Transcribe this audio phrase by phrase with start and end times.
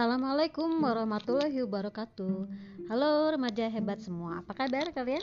[0.00, 2.48] Assalamualaikum warahmatullahi wabarakatuh
[2.88, 5.20] Halo remaja hebat semua Apa kabar kalian?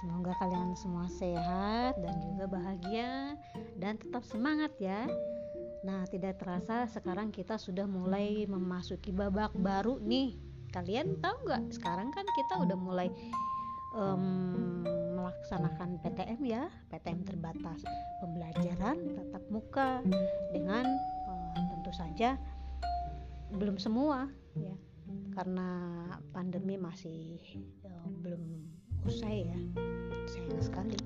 [0.00, 3.36] Semoga kalian semua sehat dan juga bahagia
[3.76, 5.04] Dan tetap semangat ya
[5.84, 10.40] Nah tidak terasa sekarang kita sudah mulai memasuki babak baru nih
[10.72, 11.76] Kalian tahu nggak?
[11.76, 13.12] Sekarang kan kita udah mulai
[13.92, 14.88] um,
[15.20, 17.84] melaksanakan PTM ya PTM terbatas
[18.24, 20.00] Pembelajaran tatap muka
[20.56, 20.88] Dengan
[21.28, 22.40] uh, tentu saja
[23.54, 24.26] belum semua
[24.58, 24.74] ya.
[25.36, 25.68] Karena
[26.34, 27.38] pandemi masih
[27.84, 28.42] ya, belum
[29.06, 29.60] usai ya.
[30.26, 30.98] Sayang sekali.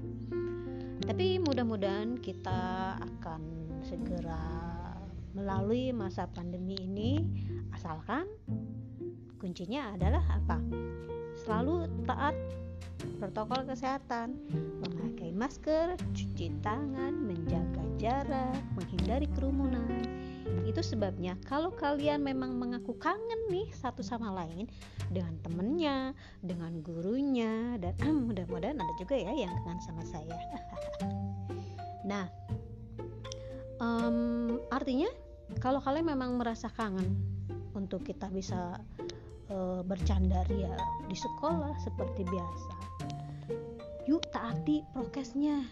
[1.04, 3.42] Tapi mudah-mudahan kita akan
[3.84, 4.40] segera
[5.36, 7.20] melalui masa pandemi ini
[7.76, 8.24] asalkan
[9.36, 10.58] kuncinya adalah apa?
[11.44, 12.36] Selalu taat
[13.16, 14.36] protokol kesehatan
[14.80, 20.19] memakai masker cuci tangan menjaga jarak menghindari kerumunan
[20.70, 24.70] itu sebabnya kalau kalian memang mengaku kangen nih satu sama lain
[25.10, 27.98] dengan temennya, dengan gurunya, dan
[28.30, 30.38] mudah-mudahan ada juga ya yang kangen sama saya.
[32.10, 32.30] nah,
[33.82, 35.10] um, artinya
[35.58, 37.18] kalau kalian memang merasa kangen
[37.74, 38.78] untuk kita bisa
[39.50, 40.70] uh, bercanda ya
[41.10, 42.74] di sekolah seperti biasa,
[44.06, 45.66] yuk taati prokesnya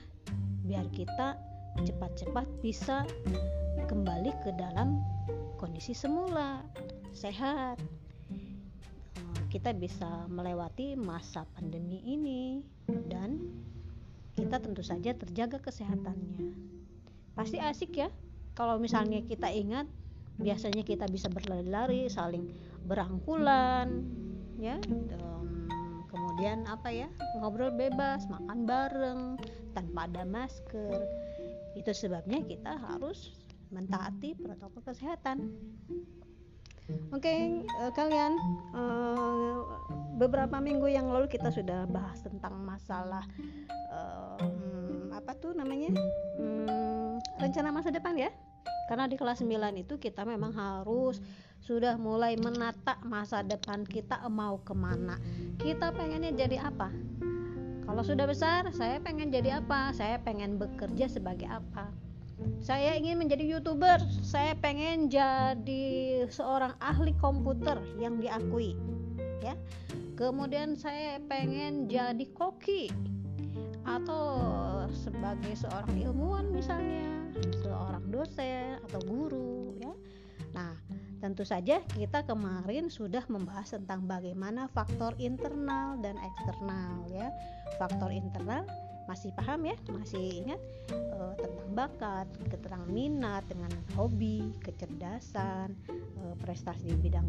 [0.67, 1.39] biar kita
[1.87, 3.07] cepat-cepat bisa
[3.89, 5.01] kembali ke dalam
[5.57, 6.61] kondisi semula.
[7.17, 7.81] Sehat.
[8.29, 12.61] Eh, kita bisa melewati masa pandemi ini
[13.09, 13.41] dan
[14.37, 16.53] kita tentu saja terjaga kesehatannya.
[17.33, 18.13] Pasti asik ya
[18.53, 19.89] kalau misalnya kita ingat
[20.37, 22.53] biasanya kita bisa berlari-lari saling
[22.85, 24.05] berangkulan
[24.61, 24.77] ya.
[25.17, 25.65] Um,
[26.13, 27.09] kemudian apa ya
[27.41, 29.41] ngobrol bebas makan bareng
[29.73, 31.09] tanpa ada masker.
[31.73, 33.38] Itu sebabnya kita harus
[33.71, 35.53] mentaati protokol kesehatan.
[37.13, 37.41] Oke, okay,
[37.85, 38.33] uh, eh, kalian
[38.73, 39.61] uh,
[40.17, 43.29] beberapa minggu yang lalu kita sudah bahas tentang masalah
[43.93, 44.41] uh,
[45.13, 45.93] apa tuh namanya
[46.41, 48.33] um, rencana masa depan ya.
[48.89, 49.53] Karena di kelas 9
[49.85, 51.21] itu kita memang harus
[51.61, 55.21] sudah mulai menata masa depan kita mau ke mana.
[55.61, 56.89] Kita pengennya jadi apa?
[57.85, 59.93] Kalau sudah besar, saya pengen jadi apa?
[59.93, 62.08] Saya pengen bekerja sebagai apa?
[62.59, 63.99] Saya ingin menjadi youtuber.
[64.21, 65.87] Saya pengen jadi
[66.29, 68.75] seorang ahli komputer yang diakui
[69.43, 69.55] ya.
[70.19, 72.91] Kemudian saya pengen jadi koki
[73.87, 74.27] atau
[74.91, 77.07] sebagai seorang ilmuwan misalnya
[77.63, 79.95] seorang dosen atau guru ya.
[80.53, 80.75] Nah
[81.19, 87.31] tentu saja kita kemarin sudah membahas tentang bagaimana faktor internal dan eksternal ya.
[87.79, 88.67] Faktor internal
[89.09, 90.61] masih paham ya masih ingat
[90.93, 95.73] uh, tentang bakat keterangan minat dengan hobi kecerdasan
[96.21, 97.25] uh, prestasi di bidang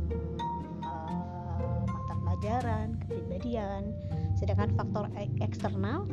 [0.83, 3.95] uh, mata pelajaran kepribadian.
[4.35, 5.07] Sedangkan faktor
[5.39, 6.03] eksternal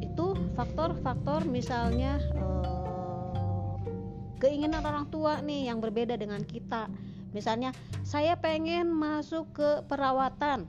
[0.00, 2.16] itu faktor-faktor misalnya
[4.44, 6.88] keinginan orang tua nih yang berbeda dengan kita.
[7.32, 7.72] Misalnya
[8.04, 10.68] saya pengen masuk ke perawatan.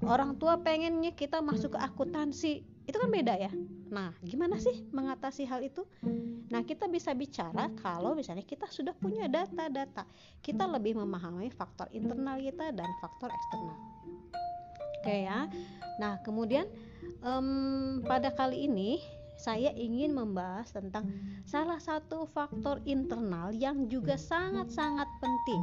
[0.00, 3.52] Orang tua pengennya kita masuk ke akuntansi itu kan beda ya.
[3.94, 5.86] Nah gimana sih mengatasi hal itu?
[6.50, 10.02] Nah kita bisa bicara kalau misalnya kita sudah punya data-data.
[10.42, 13.78] Kita lebih memahami faktor internal kita dan faktor eksternal.
[15.00, 15.46] Oke ya.
[16.02, 16.66] Nah kemudian
[17.22, 18.98] um, pada kali ini
[19.40, 21.08] saya ingin membahas tentang
[21.48, 25.62] salah satu faktor internal yang juga sangat-sangat penting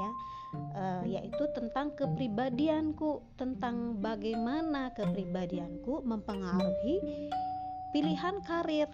[0.00, 0.10] ya
[0.54, 7.02] uh, yaitu tentang kepribadianku, tentang bagaimana kepribadianku mempengaruhi
[7.94, 8.90] pilihan karir.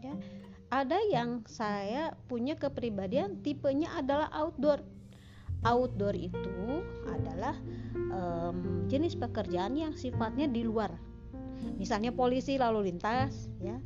[0.00, 0.14] Ya,
[0.72, 4.80] ada yang saya punya kepribadian tipenya adalah outdoor.
[5.60, 7.52] Outdoor itu adalah
[8.08, 10.88] um, jenis pekerjaan yang sifatnya di luar.
[11.76, 13.76] Misalnya polisi lalu lintas, ya,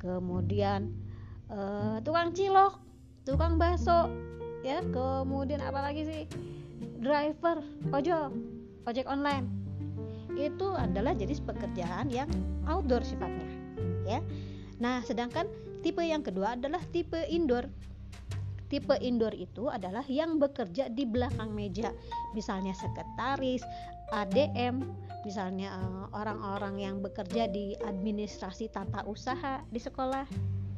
[0.00, 0.88] kemudian
[1.52, 2.80] uh, tukang cilok,
[3.28, 4.08] tukang bakso,
[4.66, 6.22] ya kemudian apalagi sih?
[6.98, 7.62] Driver
[7.94, 8.34] ojol
[8.88, 9.46] ojek online.
[10.38, 12.30] Itu adalah jenis pekerjaan yang
[12.66, 13.48] outdoor sifatnya
[14.08, 14.20] ya.
[14.80, 15.44] Nah sedangkan
[15.84, 17.68] tipe yang kedua adalah tipe indoor.
[18.68, 21.92] Tipe indoor itu adalah yang bekerja di belakang meja.
[22.36, 23.64] Misalnya sekretaris
[24.12, 24.84] ADM
[25.26, 30.24] misalnya eh, orang-orang yang bekerja di administrasi tata usaha di sekolah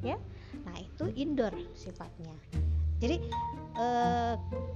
[0.03, 0.19] ya.
[0.67, 2.35] Nah itu indoor sifatnya.
[3.01, 3.17] Jadi
[3.81, 4.35] eh,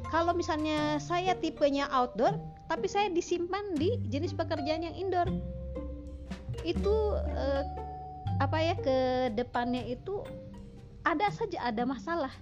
[0.08, 5.28] kalau misalnya saya tipenya outdoor tapi saya disimpan di jenis pekerjaan yang indoor.
[6.64, 7.62] Itu eh,
[8.40, 8.96] apa ya ke
[9.36, 10.24] depannya itu
[11.04, 12.32] ada saja ada masalah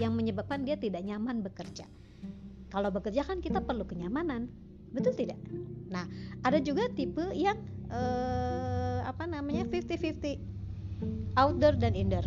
[0.00, 1.84] yang menyebabkan dia tidak nyaman bekerja.
[2.72, 4.50] Kalau bekerja kan kita perlu kenyamanan
[4.90, 5.38] betul tidak?
[5.92, 6.08] Nah
[6.42, 7.60] ada juga tipe yang
[7.92, 12.26] uh, apa namanya 50-50 outdoor dan indoor.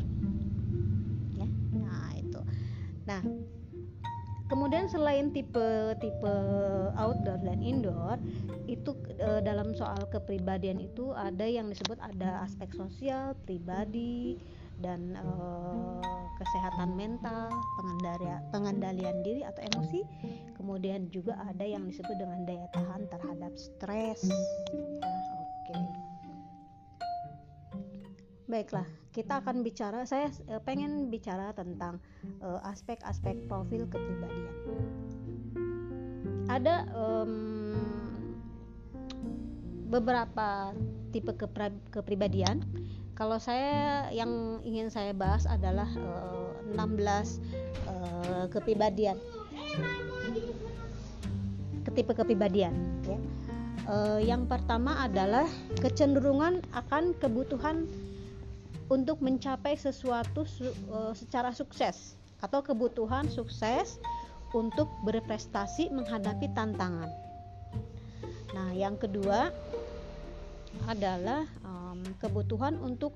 [1.35, 2.41] Ya nah itu.
[3.09, 3.21] Nah
[4.49, 6.35] kemudian selain tipe tipe
[6.97, 8.17] outdoor dan indoor
[8.65, 14.41] itu e, dalam soal kepribadian itu ada yang disebut ada aspek sosial pribadi
[14.81, 15.25] dan e,
[16.41, 20.01] kesehatan mental pengendalian pengendalian diri atau emosi
[20.57, 25.98] kemudian juga ada yang disebut dengan daya tahan terhadap stres ya, oke okay.
[28.49, 34.55] Baiklah kita akan bicara saya uh, pengen bicara tentang eh, aspek-aspek uh, profil kepribadian.
[36.49, 37.33] Ada um,
[39.89, 40.73] beberapa
[41.09, 42.61] tipe kepri kepribadian.
[43.17, 47.41] Kalau saya yang ingin saya bahas adalah uh, 16
[47.89, 49.17] uh, kepribadian.
[51.83, 52.77] Ketipe kepribadian
[53.09, 53.17] ya.
[53.89, 55.49] Uh, yang pertama adalah
[55.81, 57.89] kecenderungan akan kebutuhan
[58.89, 64.01] untuk mencapai sesuatu su uh, secara sukses atau kebutuhan sukses
[64.51, 67.09] untuk berprestasi menghadapi tantangan.
[68.57, 69.53] Nah, yang kedua
[70.89, 73.13] adalah um, kebutuhan untuk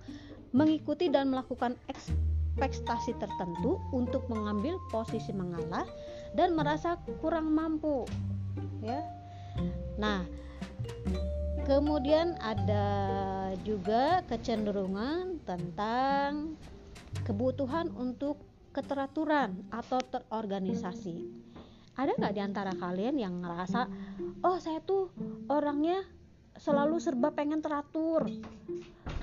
[0.54, 5.90] mengikuti dan melakukan ekspektasi tertentu untuk mengambil posisi mengalah
[6.38, 8.06] dan merasa kurang mampu.
[8.86, 9.02] Ya.
[9.98, 10.22] Nah,
[11.64, 12.88] Kemudian ada
[13.64, 16.60] juga kecenderungan tentang
[17.24, 18.36] kebutuhan untuk
[18.76, 21.24] keteraturan atau terorganisasi.
[21.96, 23.88] Ada nggak di antara kalian yang ngerasa,
[24.44, 25.16] oh saya tuh
[25.48, 26.04] orangnya
[26.60, 28.28] selalu serba pengen teratur,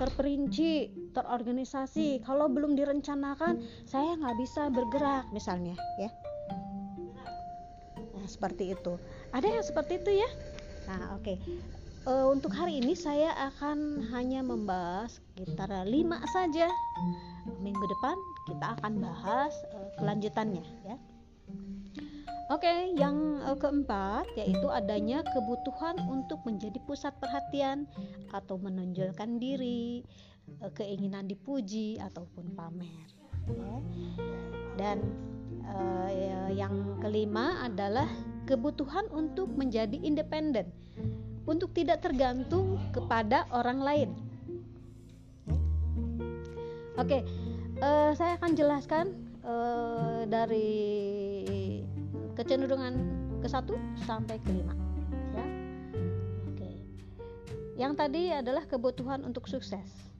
[0.01, 2.25] terperinci, terorganisasi.
[2.25, 6.09] Kalau belum direncanakan, saya nggak bisa bergerak, misalnya, ya.
[8.17, 8.97] Nah, seperti itu.
[9.29, 10.29] Ada yang seperti itu ya?
[10.89, 11.37] Nah, oke.
[11.37, 16.69] Okay uh, untuk hari ini saya akan hanya membahas sekitar lima saja.
[17.61, 18.17] Minggu depan
[18.49, 20.97] kita akan bahas uh, kelanjutannya ya.
[22.51, 27.87] Oke, okay, yang uh, keempat yaitu adanya kebutuhan untuk menjadi pusat perhatian
[28.35, 30.03] atau menonjolkan diri,
[30.75, 33.07] keinginan dipuji ataupun pamer.
[33.47, 33.75] Ya.
[34.75, 34.97] Dan
[35.63, 36.09] uh,
[36.51, 38.07] yang kelima adalah
[38.43, 40.67] kebutuhan untuk menjadi independen
[41.45, 44.09] untuk tidak tergantung kepada orang lain.
[46.99, 47.25] Oke,
[47.81, 49.05] uh, saya akan jelaskan
[49.41, 50.69] uh, dari
[52.37, 52.93] kecenderungan
[53.41, 53.73] ke satu
[54.05, 54.75] sampai ke lima.
[55.33, 55.45] Ya.
[56.51, 56.69] Oke,
[57.79, 60.11] yang tadi adalah kebutuhan untuk sukses.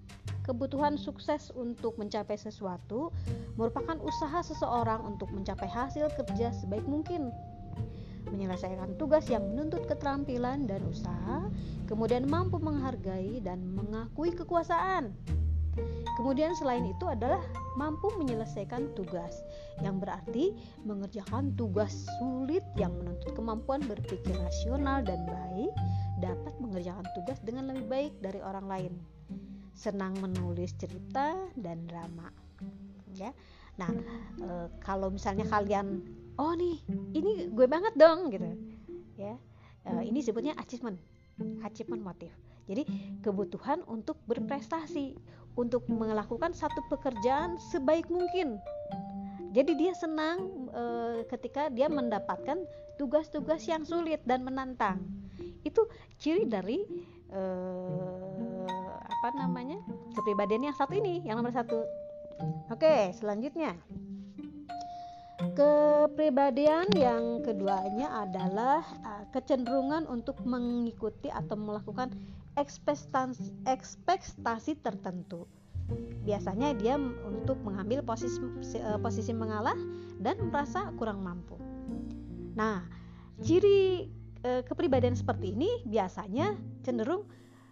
[0.41, 3.13] Kebutuhan sukses untuk mencapai sesuatu
[3.61, 7.29] merupakan usaha seseorang untuk mencapai hasil kerja sebaik mungkin
[8.29, 11.49] menyelesaikan tugas yang menuntut keterampilan dan usaha,
[11.89, 15.15] kemudian mampu menghargai dan mengakui kekuasaan.
[16.19, 17.39] Kemudian selain itu adalah
[17.79, 19.39] mampu menyelesaikan tugas
[19.79, 20.51] yang berarti
[20.83, 25.71] mengerjakan tugas sulit yang menuntut kemampuan berpikir rasional dan baik
[26.19, 28.93] dapat mengerjakan tugas dengan lebih baik dari orang lain.
[29.71, 32.27] Senang menulis cerita dan drama.
[33.15, 33.31] Ya.
[33.79, 33.89] Nah,
[34.43, 34.49] e,
[34.83, 36.03] kalau misalnya kalian
[36.39, 36.77] oh nih
[37.15, 38.47] ini gue banget dong gitu.
[39.19, 39.35] Ya
[39.87, 40.99] uh, ini sebutnya achievement
[41.65, 42.31] achievement motif.
[42.69, 42.85] Jadi
[43.25, 45.17] kebutuhan untuk berprestasi
[45.59, 48.61] untuk melakukan satu pekerjaan sebaik mungkin.
[49.51, 50.83] Jadi dia senang e,
[51.27, 52.63] ketika dia mendapatkan
[52.95, 55.03] tugas-tugas yang sulit dan menantang.
[55.67, 56.87] Itu ciri dari
[57.27, 57.41] e,
[59.03, 59.83] apa namanya
[60.15, 61.83] kepribadian yang satu ini yang nomor satu.
[62.71, 63.75] Oke selanjutnya
[65.41, 72.13] Kepribadian yang keduanya adalah uh, kecenderungan untuk mengikuti atau melakukan
[72.61, 75.49] ekspektasi, ekspektasi tertentu.
[76.23, 76.95] Biasanya dia
[77.25, 78.37] untuk mengambil posisi
[78.85, 79.75] uh, posisi mengalah
[80.21, 81.57] dan merasa kurang mampu.
[82.53, 82.85] Nah,
[83.41, 84.13] ciri
[84.45, 86.53] uh, kepribadian seperti ini biasanya
[86.85, 87.25] cenderung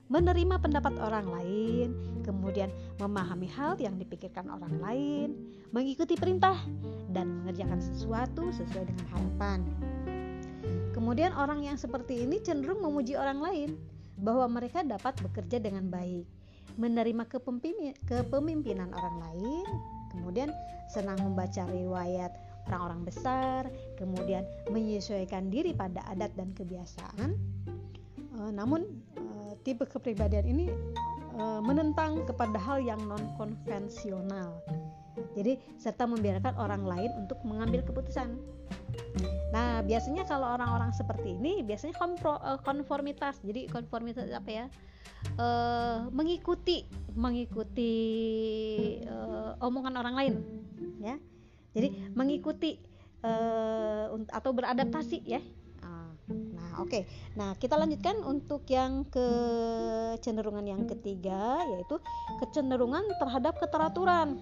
[0.10, 1.90] menerima pendapat orang lain,
[2.26, 5.30] kemudian memahami hal yang dipikirkan orang lain,
[5.70, 6.58] mengikuti perintah,
[7.14, 9.60] dan mengerjakan sesuatu sesuai dengan harapan.
[10.98, 13.78] Kemudian orang yang seperti ini cenderung memuji orang lain
[14.18, 16.26] bahwa mereka dapat bekerja dengan baik,
[16.76, 17.24] menerima
[18.10, 19.66] kepemimpinan orang lain,
[20.10, 20.50] kemudian
[20.90, 22.34] senang membaca riwayat
[22.70, 23.62] orang-orang besar,
[23.98, 24.42] kemudian
[24.74, 27.38] menyesuaikan diri pada adat dan kebiasaan.
[28.40, 28.86] Uh, namun
[29.62, 30.66] tipe kepribadian ini
[31.36, 34.60] e, menentang kepada hal yang non konvensional
[35.36, 38.40] jadi serta membiarkan orang lain untuk mengambil keputusan.
[39.50, 43.42] Nah biasanya kalau orang-orang seperti ini biasanya kompro, uh, konformitas.
[43.44, 44.66] Jadi konformitas apa ya?
[45.36, 47.94] Uh, mengikuti mengikuti
[49.04, 50.34] uh, omongan orang lain
[51.04, 51.16] ya.
[51.76, 52.80] Jadi mengikuti
[54.32, 55.44] atau beradaptasi ya.
[55.84, 56.08] Ah,
[56.70, 56.90] nah oke.
[56.90, 57.04] Okay.
[57.34, 61.98] nah kita lanjutkan untuk yang kecenderungan yang ketiga yaitu
[62.38, 64.38] kecenderungan terhadap keteraturan.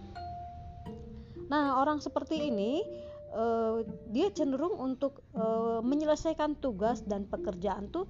[1.48, 2.84] Nah orang seperti ini
[3.32, 8.04] uh, dia cenderung untuk uh, menyelesaikan tugas dan pekerjaan tuh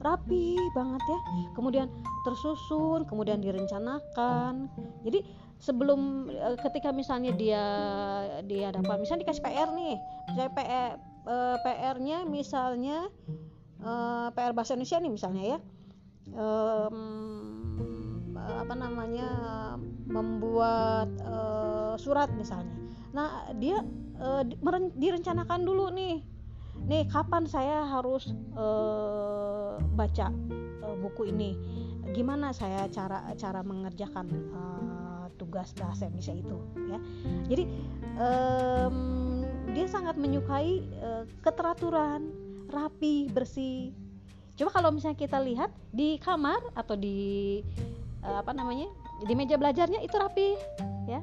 [0.00, 1.20] rapi banget ya.
[1.52, 1.86] Kemudian
[2.24, 4.72] tersusun kemudian direncanakan.
[5.04, 5.20] Jadi
[5.58, 7.64] sebelum uh, ketika misalnya dia
[8.46, 9.94] dia dapat misalnya dikasih PR nih
[10.30, 10.92] misalnya PR
[11.26, 12.98] uh, PR-nya misalnya
[13.82, 15.58] uh, PR bahasa Indonesia nih misalnya ya.
[16.28, 17.98] Um,
[18.48, 19.28] apa namanya
[20.08, 22.72] membuat uh, surat misalnya.
[23.12, 23.84] Nah dia
[24.20, 24.42] uh,
[24.96, 26.24] direncanakan dulu nih.
[26.88, 30.30] Nih kapan saya harus uh, baca
[30.84, 31.58] uh, buku ini?
[32.16, 36.56] Gimana saya cara cara mengerjakan uh, tugas bahasa Indonesia itu
[36.88, 36.98] ya?
[37.50, 37.64] Jadi
[38.16, 38.98] um,
[39.76, 43.90] dia sangat menyukai uh, keteraturan rapi bersih.
[44.58, 47.60] Coba kalau misalnya kita lihat di kamar atau di
[48.26, 48.90] uh, apa namanya
[49.22, 50.58] di meja belajarnya itu rapi
[51.06, 51.22] ya.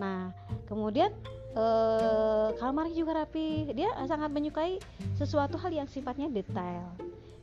[0.00, 0.32] Nah
[0.64, 1.12] kemudian
[1.54, 3.72] uh, kamarnya juga rapi.
[3.76, 4.80] Dia sangat menyukai
[5.20, 6.88] sesuatu hal yang sifatnya detail.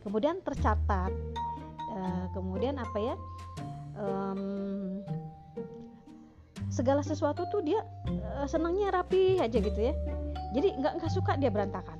[0.02, 1.14] Kemudian tercatat.
[1.98, 3.16] Uh, kemudian apa ya
[3.98, 5.02] um,
[6.70, 7.82] segala sesuatu tuh dia
[8.38, 9.94] uh, senangnya rapi aja gitu ya.
[10.54, 11.98] Jadi nggak nggak suka dia berantakan.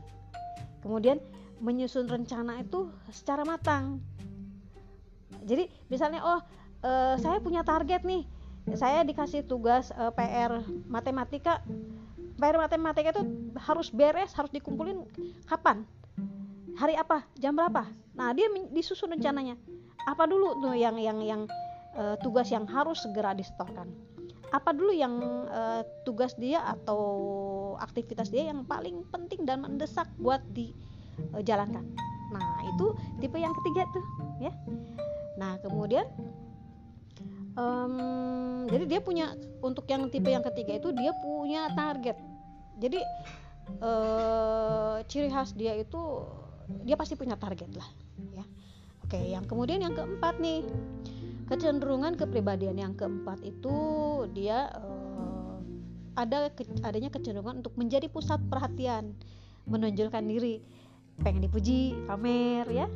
[0.86, 1.18] Kemudian
[1.60, 4.02] menyusun rencana itu secara matang.
[5.48, 6.40] Jadi misalnya oh
[6.84, 8.28] uh, saya punya target nih.
[8.76, 10.60] Saya dikasih tugas uh, PR
[10.92, 11.64] matematika.
[12.38, 13.24] PR matematika itu
[13.56, 15.08] harus beres harus dikumpulin
[15.48, 15.88] kapan?
[16.76, 17.24] Hari apa?
[17.40, 17.88] Jam berapa?
[18.14, 19.56] Nah dia disusun rencananya.
[20.04, 21.42] Apa dulu tuh yang yang yang
[21.96, 23.88] uh, tugas yang harus segera disetorkan?
[24.48, 25.20] Apa dulu yang
[26.08, 27.04] tugas dia atau
[27.84, 30.40] aktivitas dia yang paling penting dan mendesak buat
[31.38, 31.84] dijalankan
[32.28, 32.92] nah itu
[33.24, 34.04] tipe yang ketiga tuh
[34.44, 34.52] ya.
[35.40, 36.06] Nah kemudian
[37.56, 39.34] um, jadi dia punya
[39.64, 42.18] untuk yang tipe yang ketiga itu dia punya target.
[42.78, 43.00] Jadi
[43.82, 46.28] uh, ciri khas dia itu
[46.84, 47.88] dia pasti punya target lah
[48.36, 48.46] ya.
[49.08, 50.68] Oke yang kemudian yang keempat nih.
[51.48, 53.72] Kecenderungan kepribadian yang keempat itu
[54.36, 55.56] dia uh,
[56.20, 59.16] ada ke, adanya kecenderungan untuk menjadi pusat perhatian
[59.64, 60.60] menonjolkan diri
[61.22, 62.88] pengen dipuji pamer ya.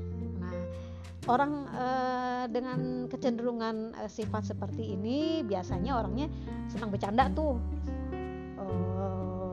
[1.29, 6.27] Orang uh, dengan kecenderungan uh, sifat seperti ini biasanya orangnya
[6.65, 7.61] senang bercanda tuh.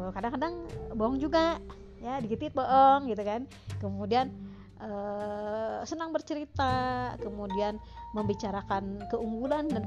[0.09, 0.55] Kadang kadang-kadang
[0.99, 1.61] bohong juga
[2.01, 3.45] ya dikit bohong gitu kan.
[3.79, 4.33] Kemudian
[4.81, 7.77] uh, senang bercerita kemudian
[8.17, 9.87] membicarakan keunggulan dan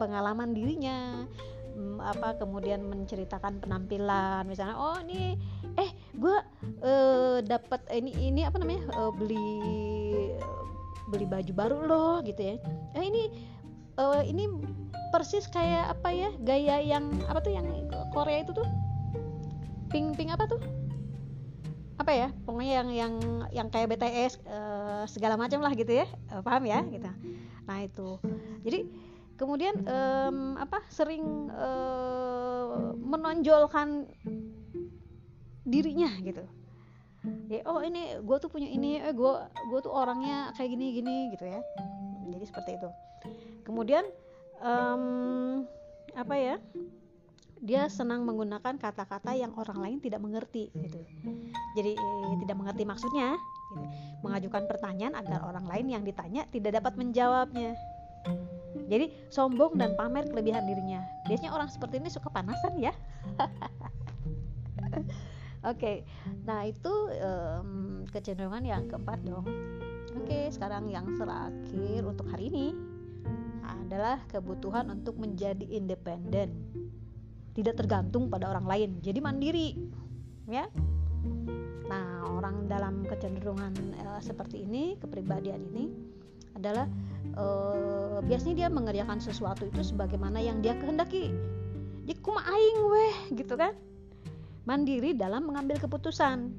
[0.00, 1.28] pengalaman dirinya
[2.02, 4.44] apa kemudian menceritakan penampilan.
[4.46, 5.38] Misalnya oh ini
[5.78, 6.36] eh gue
[6.84, 9.62] uh, dapat ini ini apa namanya uh, beli
[11.12, 12.56] beli baju baru loh gitu ya.
[12.96, 13.22] Eh ini
[14.00, 14.48] uh, ini
[15.12, 17.66] persis kayak apa ya gaya yang apa tuh yang
[18.16, 18.68] Korea itu tuh?
[19.92, 20.60] Pink pink apa tuh?
[22.00, 23.14] Apa ya pokoknya yang yang
[23.52, 26.80] yang kayak BTS uh, eh, segala macam lah gitu ya uh, paham ya?
[26.88, 27.08] Gitu.
[27.68, 28.16] Nah itu.
[28.64, 34.06] Jadi kemudian um, apa sering uh, menonjolkan
[35.62, 36.44] dirinya gitu.
[37.46, 39.32] Ya oh ini gue tuh punya ini eh gue
[39.70, 41.60] gue tuh orangnya kayak gini gini gitu ya.
[42.32, 42.88] Jadi seperti itu.
[43.62, 44.02] Kemudian
[44.58, 45.62] um,
[46.12, 46.56] apa ya
[47.62, 50.98] dia senang menggunakan kata-kata yang orang lain tidak mengerti gitu.
[51.78, 53.82] Jadi eh, tidak mengerti maksudnya gitu.
[54.26, 57.78] mengajukan pertanyaan agar orang lain yang ditanya tidak dapat menjawabnya
[58.88, 62.92] jadi sombong dan pamer kelebihan dirinya biasanya orang seperti ini suka panasan ya
[65.62, 65.96] Oke, okay.
[66.42, 66.90] nah itu
[67.22, 69.46] um, kecenderungan yang keempat dong.
[70.10, 72.74] Oke, okay, sekarang yang terakhir untuk hari ini
[73.62, 76.66] adalah kebutuhan untuk menjadi independen,
[77.54, 79.78] tidak tergantung pada orang lain, jadi mandiri,
[80.50, 80.66] ya.
[81.86, 83.70] Nah, orang dalam kecenderungan
[84.02, 85.94] uh, seperti ini, kepribadian ini
[86.58, 86.90] adalah
[87.36, 91.32] uh, biasanya dia mengerjakan sesuatu itu sebagaimana yang dia kehendaki.
[92.06, 93.72] Jadi kuma aing weh, gitu kan?
[94.62, 96.54] mandiri dalam mengambil keputusan.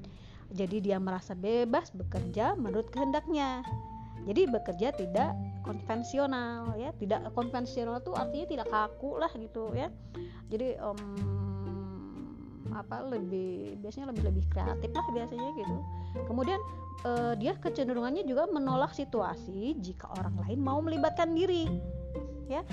[0.53, 3.63] Jadi dia merasa bebas bekerja menurut kehendaknya.
[4.23, 5.35] jadi bekerja tidak
[5.67, 9.91] konvensional ya tidak konvensional tuh artinya tidak kaku lah gitu ya
[10.47, 10.95] jadi um,
[12.73, 15.75] apa lebih biasanya lebih lebih kreatif lah biasanya gitu.
[16.25, 16.59] Kemudian
[17.05, 21.69] uh, dia kecenderungannya juga menolak situasi jika orang lain mau melibatkan diri
[22.49, 22.65] ya.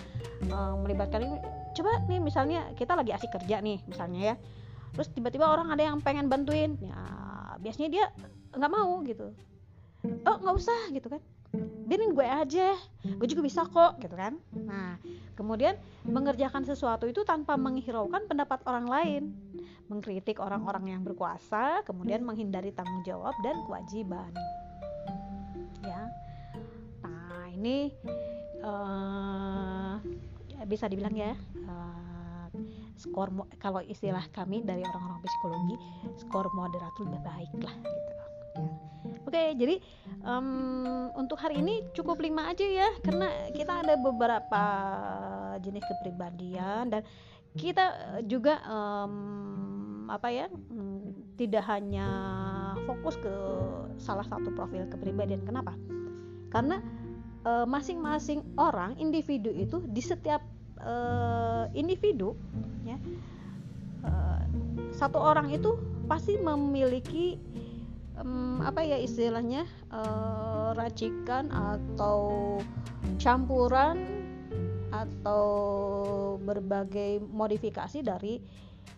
[0.49, 1.37] Uh, melibatkan ini
[1.77, 4.37] coba nih misalnya kita lagi asik kerja nih misalnya ya
[4.91, 6.99] terus tiba-tiba orang ada yang pengen bantuin ya
[7.63, 8.05] biasanya dia
[8.51, 9.31] nggak mau gitu.
[10.27, 11.23] Oh nggak usah gitu kan.
[11.87, 12.75] Biarin gue aja
[13.07, 14.39] gue juga bisa kok gitu kan.
[14.51, 14.99] Nah
[15.39, 19.23] kemudian mengerjakan sesuatu itu tanpa menghiraukan pendapat orang lain
[19.91, 24.31] mengkritik orang-orang yang berkuasa kemudian menghindari tanggung jawab dan kewajiban.
[25.83, 26.07] Ya.
[27.03, 27.91] Nah ini
[28.63, 29.99] uh,
[30.71, 31.35] bisa dibilang ya
[31.67, 32.47] uh,
[32.95, 35.77] skor kalau istilah kami dari orang-orang psikologi
[36.23, 38.15] skor moderat lebih baik lah gitu.
[39.31, 39.79] Oke, jadi
[40.27, 44.65] um, untuk hari ini cukup lima aja ya, karena kita ada beberapa
[45.63, 47.07] jenis kepribadian dan
[47.59, 52.07] kita juga um, apa ya, um, tidak hanya
[52.87, 53.35] fokus ke
[53.99, 55.43] salah satu profil kepribadian.
[55.47, 55.75] Kenapa?
[56.51, 56.83] Karena
[57.41, 60.45] masing-masing uh, orang individu itu di setiap
[60.85, 62.37] uh, individu
[62.85, 62.97] ya
[64.05, 64.41] uh,
[64.93, 67.41] satu orang itu pasti memiliki
[68.19, 72.59] um, apa ya istilahnya uh, racikan atau
[73.17, 74.20] campuran
[75.07, 75.45] atau
[76.41, 78.41] berbagai modifikasi dari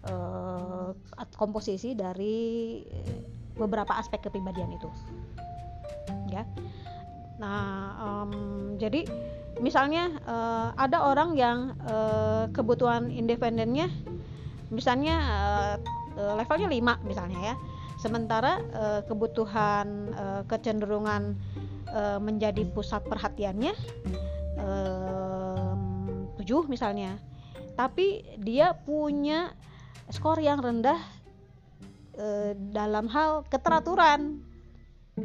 [0.08, 0.90] uh,
[1.36, 2.80] komposisi dari
[3.54, 4.88] beberapa aspek kepribadian itu.
[6.32, 6.48] Ya.
[7.38, 8.32] Nah um,
[8.80, 9.04] jadi
[9.60, 13.92] misalnya uh, ada orang yang uh, kebutuhan independennya
[14.72, 15.16] misalnya
[16.16, 17.56] uh, levelnya 5 misalnya ya.
[18.00, 21.38] Sementara uh, kebutuhan uh, kecenderungan
[21.94, 23.70] uh, menjadi pusat perhatiannya
[26.42, 27.22] tujuh misalnya.
[27.78, 29.54] Tapi dia punya
[30.10, 30.98] skor yang rendah
[32.18, 34.42] uh, dalam hal keteraturan.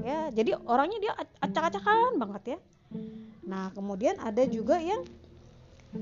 [0.06, 2.60] Ya jadi orangnya dia acak-acakan banget ya.
[3.50, 5.02] Nah kemudian ada juga yang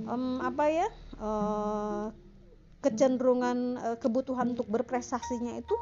[0.06, 2.12] um, apa ya uh,
[2.84, 5.76] kecenderungan uh, kebutuhan untuk berprestasinya itu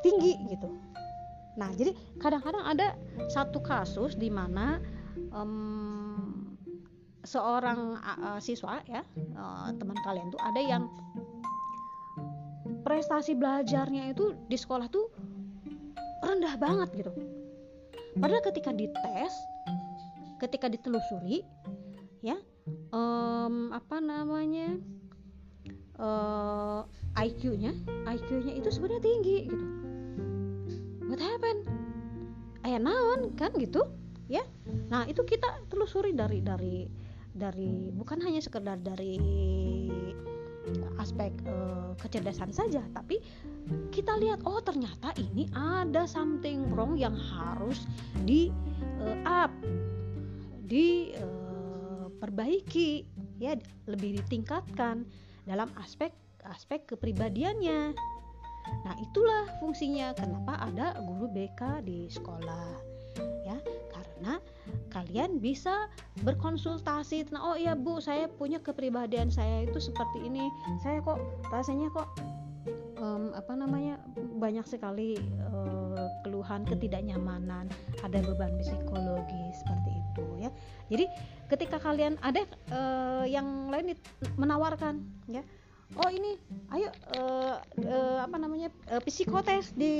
[0.00, 0.68] tinggi gitu.
[1.60, 2.96] Nah jadi kadang-kadang ada
[3.28, 4.80] satu kasus di mana
[5.32, 5.99] um,
[7.30, 9.06] seorang uh, siswa ya
[9.38, 10.90] uh, teman kalian tuh ada yang
[12.82, 15.06] prestasi belajarnya itu di sekolah tuh
[16.26, 17.12] rendah banget gitu.
[18.18, 19.34] Padahal ketika dites
[20.42, 21.46] ketika ditelusuri
[22.24, 22.34] ya
[22.90, 24.74] um, apa namanya
[26.02, 26.82] uh,
[27.14, 27.76] IQ-nya
[28.10, 29.66] IQ-nya itu sebenarnya tinggi gitu.
[31.06, 31.70] What happened?
[32.66, 33.86] Ayah naon kan gitu
[34.26, 34.42] ya.
[34.90, 36.90] Nah itu kita telusuri dari dari
[37.34, 39.16] dari bukan hanya sekedar dari
[41.00, 43.18] aspek uh, kecerdasan saja tapi
[43.90, 47.88] kita lihat oh ternyata ini ada something wrong yang harus
[48.28, 48.52] di
[49.02, 49.50] uh, up
[50.68, 53.08] di uh, perbaiki
[53.40, 53.56] ya
[53.88, 55.08] lebih ditingkatkan
[55.48, 56.14] dalam aspek
[56.46, 57.96] aspek kepribadiannya
[58.86, 62.68] Nah, itulah fungsinya kenapa ada guru BK di sekolah.
[63.44, 63.56] Ya,
[63.90, 64.38] karena
[64.90, 65.88] kalian bisa
[66.26, 70.50] berkonsultasi tentang oh iya Bu, saya punya kepribadian saya itu seperti ini.
[70.82, 72.10] Saya kok rasanya kok
[72.98, 74.02] um, apa namanya
[74.36, 77.70] banyak sekali uh, keluhan ketidaknyamanan,
[78.02, 80.50] ada beban psikologi seperti itu ya.
[80.90, 81.04] Jadi
[81.46, 82.42] ketika kalian ada
[82.74, 83.94] uh, yang lain
[84.36, 85.46] menawarkan ya
[85.98, 86.38] oh ini
[86.70, 89.94] ayo uh, uh, apa namanya uh, psikotes di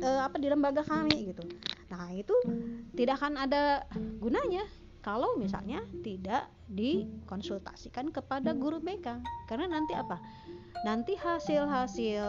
[0.00, 1.44] uh, apa di lembaga kami gitu
[1.86, 2.34] nah itu
[2.98, 3.86] tidak akan ada
[4.18, 4.66] gunanya
[5.04, 10.18] kalau misalnya tidak dikonsultasikan kepada guru BK karena nanti apa
[10.82, 12.26] nanti hasil-hasil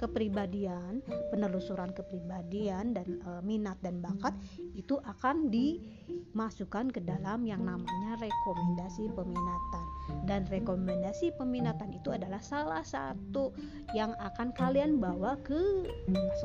[0.00, 4.32] kepribadian, penelusuran kepribadian dan e, minat dan bakat
[4.72, 9.86] itu akan dimasukkan ke dalam yang namanya rekomendasi peminatan.
[10.24, 13.52] Dan rekomendasi peminatan itu adalah salah satu
[13.92, 15.84] yang akan kalian bawa ke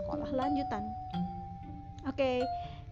[0.04, 0.84] sekolah lanjutan.
[2.06, 2.16] Oke.
[2.16, 2.40] Okay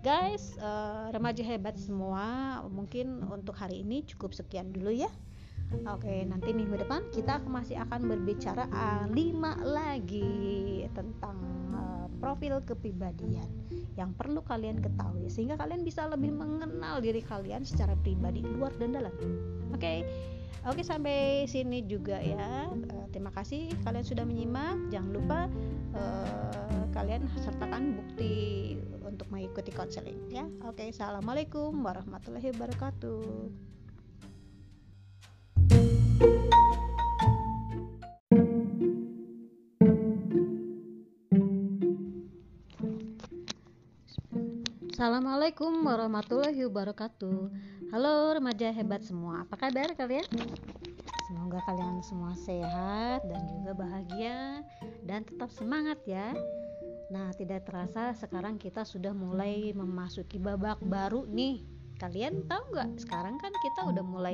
[0.03, 5.07] guys uh, remaja hebat semua mungkin untuk hari ini cukup sekian dulu ya
[5.89, 11.33] Oke, nanti minggu depan kita masih akan berbicara uh, lima lagi tentang
[11.73, 13.49] uh, profil kepribadian
[13.97, 18.93] yang perlu kalian ketahui sehingga kalian bisa lebih mengenal diri kalian secara pribadi luar dan
[18.93, 19.13] dalam.
[19.73, 20.05] Oke.
[20.69, 22.69] Oke, sampai sini juga ya.
[22.69, 24.77] Uh, terima kasih kalian sudah menyimak.
[24.93, 25.39] Jangan lupa
[25.97, 28.77] uh, kalian sertakan bukti
[29.13, 30.49] untuk mengikuti konseling ya.
[30.65, 33.53] Oke, assalamualaikum warahmatullahi wabarakatuh.
[44.93, 47.51] Assalamualaikum warahmatullahi wabarakatuh
[47.91, 50.23] Halo remaja hebat semua Apa kabar kalian?
[51.27, 54.63] Semoga kalian semua sehat dan juga bahagia
[55.03, 56.31] Dan tetap semangat ya
[57.13, 61.61] Nah tidak terasa sekarang kita sudah mulai memasuki babak baru nih.
[62.01, 62.89] Kalian tahu nggak?
[62.97, 64.33] Sekarang kan kita udah mulai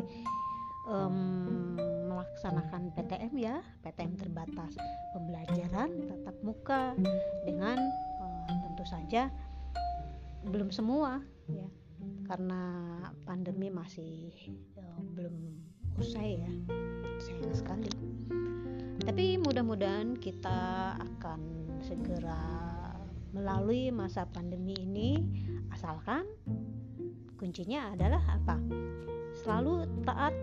[0.87, 1.75] um,
[2.07, 3.59] melaksanakan PTM ya.
[3.83, 4.79] PTM terbatas
[5.11, 6.95] Pembelajaran tatap muka
[7.43, 7.75] Dengan
[8.23, 9.27] uh, tentu saja
[10.47, 11.19] belum semua
[11.51, 11.67] ya.
[12.31, 12.63] Karena
[13.27, 14.31] pandemi masih
[14.71, 14.87] ya,
[15.19, 15.35] belum
[15.99, 16.53] usai ya.
[17.19, 17.91] Sayang sekali.
[19.03, 22.39] Tapi mudah-mudahan kita akan segera
[23.31, 25.21] melalui masa pandemi ini
[25.69, 26.25] asalkan
[27.37, 28.57] kuncinya adalah apa
[29.45, 30.33] selalu taat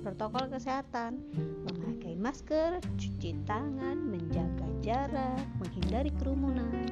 [0.00, 1.20] protokol kesehatan
[1.68, 6.86] memakai masker cuci tangan menjaga jarak menghindari kerumunan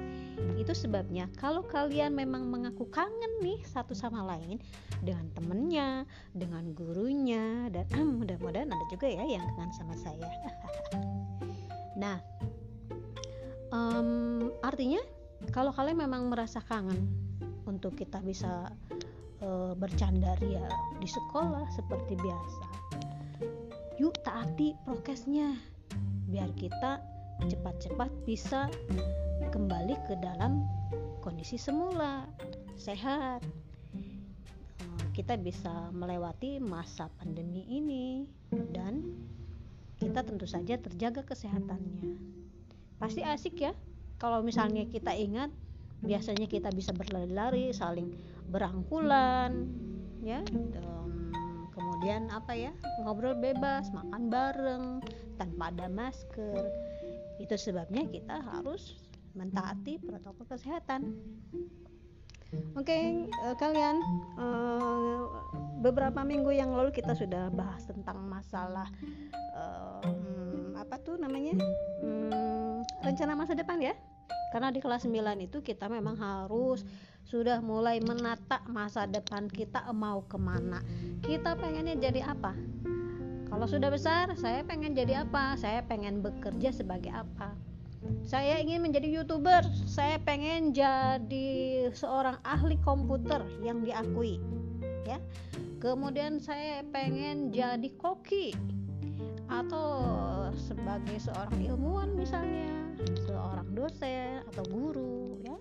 [0.62, 4.62] itu sebabnya kalau kalian memang mengaku kangen nih satu sama lain
[5.02, 10.30] dengan temennya, dengan gurunya, dan ah, mudah-mudahan ada juga ya yang kangen sama saya.
[12.02, 12.22] nah,
[13.72, 15.00] um, artinya
[15.50, 17.08] kalau kalian memang merasa kangen
[17.66, 18.70] untuk kita bisa
[19.42, 20.62] uh, bercanda ya
[21.00, 22.66] di sekolah seperti biasa,
[23.98, 25.56] yuk taati prokesnya
[26.30, 27.02] biar kita
[27.42, 28.70] cepat-cepat bisa
[29.50, 30.62] kembali ke dalam
[31.18, 32.30] kondisi semula
[32.78, 33.42] sehat.
[33.98, 38.24] Eh, kita bisa melewati masa pandemi ini
[38.70, 39.02] dan
[39.98, 42.41] kita tentu saja terjaga kesehatannya
[43.02, 43.74] pasti asik ya.
[44.22, 45.50] Kalau misalnya kita ingat
[46.06, 48.14] biasanya kita bisa berlari-lari saling
[48.46, 49.66] berangkulan
[50.22, 50.46] ya.
[51.74, 52.70] Kemudian apa ya
[53.02, 54.84] ngobrol bebas makan bareng
[55.34, 56.62] tanpa ada masker.
[57.42, 58.94] Itu sebabnya kita harus
[59.34, 61.18] mentaati protokol kesehatan.
[62.76, 63.04] Oke, okay,
[63.40, 63.96] uh, eh, kalian
[64.36, 65.24] uh,
[65.80, 68.92] beberapa minggu yang lalu kita sudah bahas tentang masalah
[69.56, 70.04] uh,
[70.76, 71.56] apa tuh namanya
[72.04, 72.51] um,
[73.02, 73.94] rencana masa depan ya.
[74.54, 76.84] Karena di kelas 9 itu kita memang harus
[77.26, 80.80] sudah mulai menata masa depan kita mau ke mana.
[81.24, 82.52] Kita pengennya jadi apa?
[83.52, 85.56] Kalau sudah besar, saya pengen jadi apa?
[85.60, 87.52] Saya pengen bekerja sebagai apa?
[88.26, 91.50] saya ingin menjadi youtuber saya pengen jadi
[91.94, 94.42] seorang ahli komputer yang diakui
[95.06, 95.18] ya
[95.78, 98.54] kemudian saya pengen jadi koki
[99.50, 99.90] atau
[100.54, 102.70] sebagai seorang ilmuwan misalnya
[103.72, 105.56] dosen atau guru ya.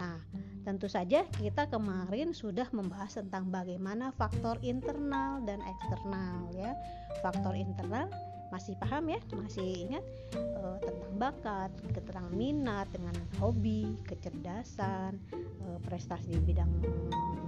[0.00, 0.16] Nah
[0.62, 6.72] tentu saja kita kemarin sudah membahas tentang bagaimana faktor internal dan eksternal ya.
[7.20, 8.08] Faktor internal
[8.52, 9.20] masih paham ya?
[9.32, 10.04] Masih ingat?
[10.36, 15.16] Uh, tentang bakat keterangan minat dengan hobi kecerdasan
[15.64, 16.68] uh, prestasi di bidang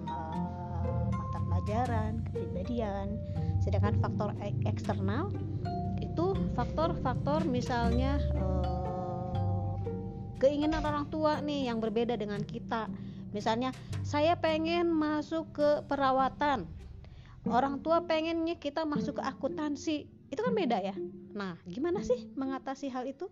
[0.09, 3.21] uh, mata pelajaran kepribadian.
[3.61, 4.33] Sedangkan faktor
[4.65, 5.29] eksternal
[6.01, 8.17] itu faktor-faktor misalnya
[10.39, 12.91] keinginan orang tua nih yang berbeda dengan kita.
[13.35, 13.75] Misalnya
[14.07, 16.67] saya pengen masuk ke perawatan.
[17.45, 20.09] Orang tua pengennya kita masuk ke akuntansi.
[20.33, 20.97] Itu kan beda ya?
[21.35, 23.29] Nah gimana sih mengatasi hal itu?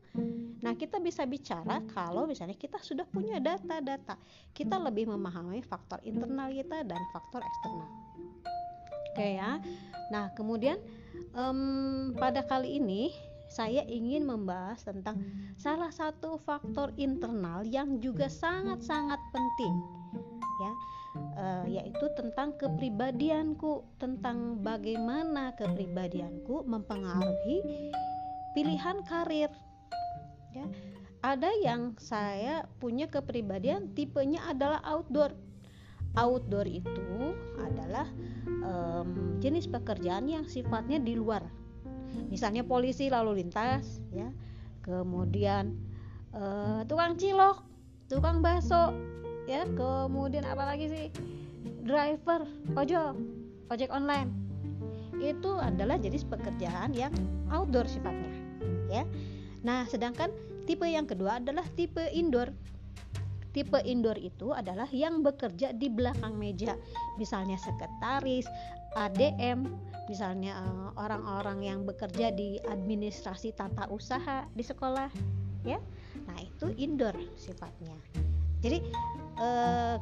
[0.60, 4.18] Nah kita bisa bicara kalau misalnya kita sudah punya data-data.
[4.52, 7.90] Kita lebih memahami faktor internal kita dan faktor eksternal.
[9.14, 9.62] Oke ya?
[10.12, 10.76] Nah kemudian
[11.32, 13.16] um, pada kali ini
[13.52, 15.20] saya ingin membahas tentang
[15.60, 19.74] salah satu faktor internal yang juga sangat-sangat penting
[20.62, 20.72] ya
[21.36, 27.60] uh, yaitu tentang kepribadianku, tentang bagaimana kepribadianku mempengaruhi
[28.56, 29.52] pilihan karir.
[30.52, 30.66] Ya,
[31.24, 35.32] ada yang saya punya kepribadian tipenya adalah outdoor.
[36.12, 38.04] Outdoor itu adalah
[38.60, 41.40] um, jenis pekerjaan yang sifatnya di luar.
[42.32, 44.28] Misalnya polisi lalu lintas, ya,
[44.82, 45.76] kemudian
[46.32, 47.60] uh, tukang cilok,
[48.08, 48.96] tukang bakso,
[49.44, 49.68] ya.
[49.76, 51.06] Kemudian apalagi sih?
[51.82, 52.46] Driver
[52.78, 53.18] ojol
[53.70, 54.30] ojek online.
[55.22, 57.14] Itu adalah jenis pekerjaan yang
[57.50, 58.32] outdoor sifatnya
[58.92, 59.04] ya.
[59.64, 60.28] Nah sedangkan
[60.68, 62.52] tipe yang kedua adalah tipe indoor.
[63.52, 66.76] Tipe indoor itu adalah yang bekerja di belakang meja.
[67.16, 68.48] Misalnya sekretaris
[68.96, 69.68] ADM
[70.10, 75.08] misalnya eh, orang-orang yang bekerja di administrasi tata usaha di sekolah
[75.64, 75.78] ya.
[76.28, 77.94] Nah itu indoor sifatnya.
[78.62, 78.78] Jadi
[79.40, 79.96] eh,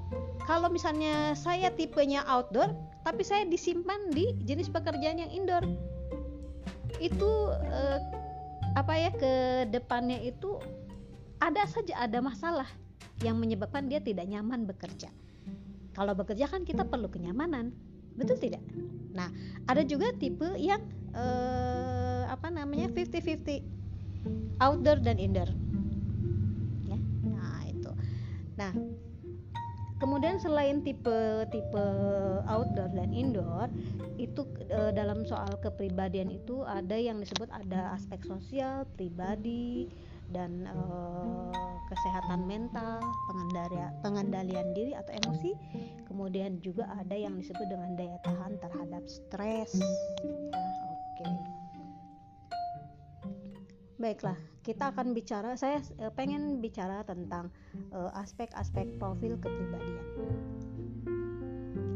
[0.44, 2.74] kalau misalnya saya tipenya outdoor
[3.06, 5.64] tapi saya disimpan di jenis pekerjaan yang indoor
[7.00, 7.30] itu
[7.70, 7.98] eh,
[8.76, 9.32] apa ya ke
[9.72, 10.60] depannya itu
[11.40, 12.68] ada saja ada masalah
[13.24, 15.08] yang menyebabkan dia tidak nyaman bekerja.
[15.96, 17.74] Kalau bekerja kan kita perlu kenyamanan
[18.14, 18.62] betul tidak?
[19.14, 19.28] Nah
[19.66, 20.80] ada juga tipe yang
[21.14, 25.50] eh, apa namanya 50-50 outdoor dan indoor.
[26.86, 26.98] Ya?
[27.26, 27.90] Nah itu.
[28.54, 28.72] Nah
[30.00, 31.86] kemudian selain tipe-tipe
[32.48, 33.68] outdoor dan indoor
[34.16, 39.92] itu e, dalam soal kepribadian itu ada yang disebut ada aspek sosial pribadi
[40.30, 40.76] dan e,
[41.90, 45.52] kesehatan mental pengendalian pengendalian diri atau emosi.
[46.06, 49.74] Kemudian juga ada yang disebut dengan daya tahan terhadap stres.
[49.74, 51.28] Ya, oke.
[54.00, 57.50] Baiklah kita akan bicara saya e, pengen bicara tentang
[58.14, 60.06] aspek-aspek profil kepribadian.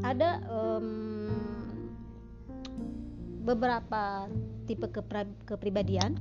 [0.04, 1.24] Ada um,
[3.44, 4.28] beberapa
[4.64, 4.88] tipe
[5.44, 6.16] kepribadian.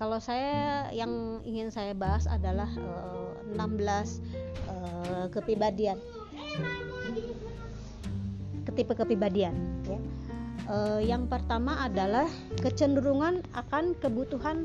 [0.00, 3.60] Kalau saya yang ingin saya bahas adalah uh, 16
[4.72, 6.00] uh, kepribadian.
[8.64, 9.52] Ketipe kepribadian
[9.84, 10.00] ya.
[10.64, 12.24] Uh, yang pertama adalah
[12.64, 14.64] kecenderungan akan kebutuhan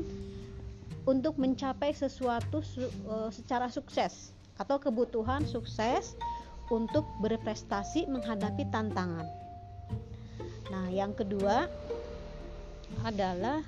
[1.04, 6.16] untuk mencapai sesuatu su uh, secara sukses atau kebutuhan sukses
[6.72, 9.28] untuk berprestasi menghadapi tantangan.
[10.72, 11.68] Nah, yang kedua
[13.04, 13.60] adalah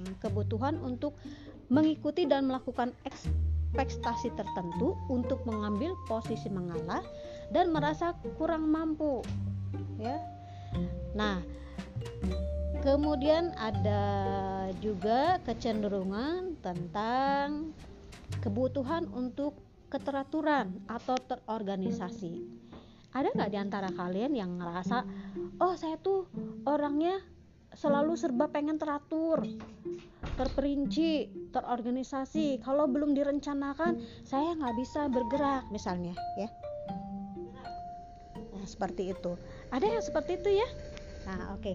[0.00, 1.16] um, kebutuhan untuk
[1.70, 7.04] mengikuti dan melakukan ekspektasi tertentu untuk mengambil posisi mengalah
[7.54, 9.22] dan merasa kurang mampu
[10.00, 10.18] ya.
[11.14, 11.44] Nah
[12.80, 14.02] kemudian ada
[14.80, 17.76] juga kecenderungan tentang
[18.40, 19.54] kebutuhan untuk
[19.92, 22.46] keteraturan atau terorganisasi.
[23.10, 25.02] Ada nggak di antara kalian yang ngerasa
[25.58, 26.30] oh saya tuh
[26.62, 27.18] orangnya
[27.74, 29.46] selalu serba pengen teratur
[30.36, 32.60] terperinci terorganisasi.
[32.64, 36.48] Kalau belum direncanakan saya nggak bisa bergerak misalnya ya.
[38.56, 39.36] Nah seperti itu.
[39.72, 40.68] Ada yang seperti itu ya?
[41.28, 41.62] Nah oke.
[41.62, 41.74] Okay.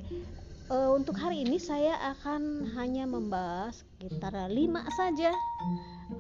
[0.69, 5.34] uh, eh, untuk hari ini saya akan hanya membahas sekitar lima saja.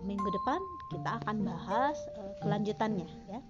[0.05, 0.61] Minggu depan
[0.93, 3.41] kita akan bahas uh, kelanjutannya ya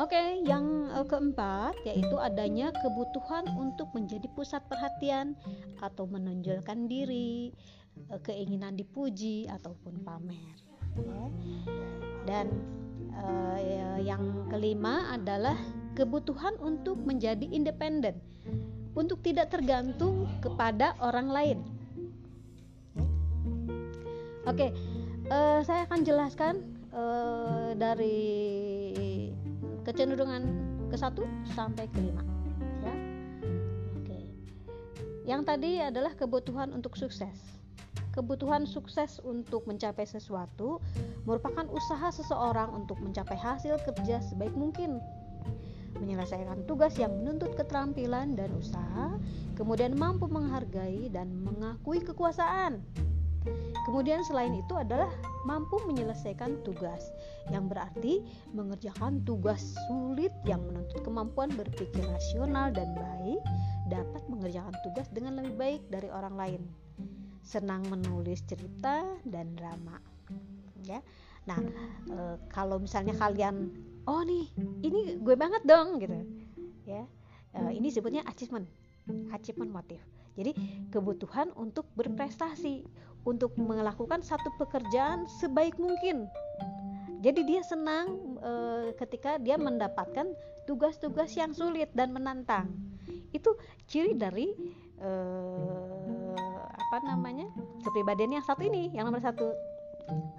[0.00, 5.36] Oke, okay, yang uh, keempat yaitu adanya kebutuhan untuk menjadi pusat perhatian
[5.84, 7.52] atau menonjolkan diri,
[8.08, 10.56] uh, keinginan dipuji ataupun pamer.
[10.96, 11.24] Ya.
[12.24, 12.46] Dan
[13.12, 15.60] uh, yang kelima adalah
[15.92, 18.24] kebutuhan untuk menjadi independen,
[18.96, 21.58] untuk tidak tergantung kepada orang lain.
[24.48, 24.70] Oke, okay,
[25.68, 26.54] saya akan jelaskan
[27.76, 28.18] dari
[29.82, 30.42] kecenderungan
[30.90, 32.22] ke satu sampai ke lima.
[32.82, 32.94] Ya.
[34.00, 34.18] Oke.
[35.24, 37.60] Yang tadi adalah kebutuhan untuk sukses.
[38.10, 40.82] Kebutuhan sukses untuk mencapai sesuatu
[41.22, 44.98] merupakan usaha seseorang untuk mencapai hasil kerja sebaik mungkin.
[46.02, 49.14] Menyelesaikan tugas yang menuntut keterampilan dan usaha,
[49.54, 52.82] kemudian mampu menghargai dan mengakui kekuasaan.
[53.88, 55.08] Kemudian selain itu adalah
[55.48, 57.08] mampu menyelesaikan tugas
[57.48, 58.20] yang berarti
[58.52, 63.40] mengerjakan tugas sulit yang menuntut kemampuan berpikir rasional dan baik
[63.88, 66.62] dapat mengerjakan tugas dengan lebih baik dari orang lain.
[67.40, 69.96] Senang menulis cerita dan drama.
[70.84, 71.00] Ya.
[71.48, 71.58] Nah,
[72.06, 72.18] e,
[72.52, 73.72] kalau misalnya kalian
[74.04, 74.52] oh nih,
[74.84, 76.20] ini gue banget dong gitu.
[76.84, 77.08] Ya.
[77.56, 78.68] E, ini sebutnya achievement.
[79.32, 79.98] Achievement motif.
[80.38, 80.54] Jadi
[80.94, 82.86] kebutuhan untuk berprestasi,
[83.24, 86.28] untuk melakukan satu pekerjaan sebaik mungkin.
[87.20, 88.52] Jadi dia senang e,
[88.96, 90.32] ketika dia mendapatkan
[90.64, 92.72] tugas-tugas yang sulit dan menantang.
[93.36, 94.48] Itu ciri dari
[94.96, 95.10] e,
[96.90, 97.46] apa namanya
[97.84, 99.52] kepribadian yang satu ini yang nomor satu.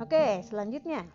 [0.01, 1.05] Oke selanjutnya.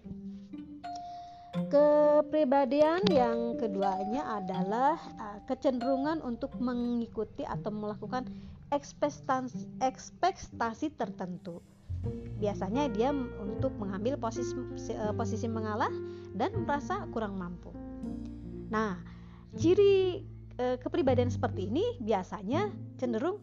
[1.66, 8.28] Kepribadian yang keduanya adalah uh, kecenderungan untuk mengikuti atau melakukan
[8.74, 11.62] ekspektasi tertentu
[12.38, 14.54] biasanya dia untuk mengambil posisi
[14.92, 15.90] eh, posisi mengalah
[16.36, 17.72] dan merasa kurang mampu.
[18.68, 19.00] Nah,
[19.56, 20.20] ciri
[20.58, 22.68] e, kepribadian seperti ini biasanya
[23.00, 23.40] cenderung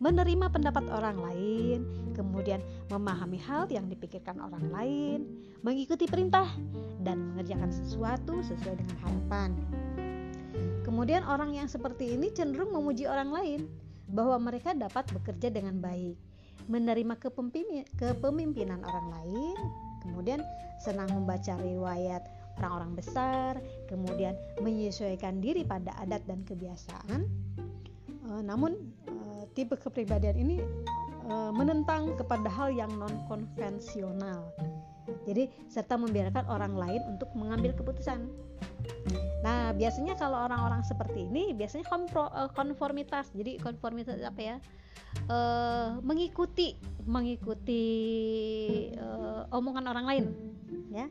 [0.00, 1.80] menerima pendapat orang lain,
[2.16, 5.18] kemudian memahami hal yang dipikirkan orang lain,
[5.60, 6.48] mengikuti perintah
[7.04, 9.50] dan mengerjakan sesuatu sesuai dengan harapan.
[10.80, 13.68] Kemudian orang yang seperti ini cenderung memuji orang lain,
[14.10, 16.18] bahwa mereka dapat bekerja dengan baik,
[16.66, 17.14] menerima
[17.98, 19.56] kepemimpinan orang lain,
[20.02, 20.40] kemudian
[20.82, 22.22] senang membaca riwayat
[22.60, 23.52] orang-orang besar,
[23.88, 27.24] kemudian menyesuaikan diri pada adat dan kebiasaan.
[28.30, 28.76] Uh, namun
[29.08, 30.56] uh, tipe kepribadian ini
[31.26, 34.52] uh, menentang kepada hal yang non konvensional.
[35.30, 38.26] Jadi serta membiarkan orang lain untuk mengambil keputusan.
[39.46, 41.86] Nah, biasanya kalau orang-orang seperti ini biasanya
[42.52, 43.30] konformitas.
[43.30, 44.56] Jadi konformitas apa ya?
[45.26, 47.82] Uh, mengikuti mengikuti
[48.94, 50.24] uh, omongan orang lain,
[50.94, 51.10] ya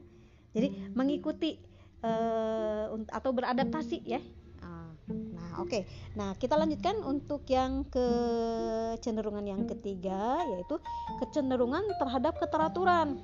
[0.53, 1.62] jadi mengikuti
[2.01, 4.21] uh, atau beradaptasi ya
[4.65, 5.82] ah, nah oke okay.
[6.17, 10.82] nah kita lanjutkan untuk yang kecenderungan yang ketiga yaitu
[11.21, 13.21] kecenderungan terhadap keteraturan